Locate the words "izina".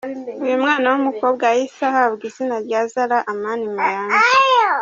2.29-2.55